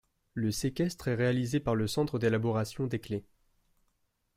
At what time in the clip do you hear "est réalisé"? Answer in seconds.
1.09-1.59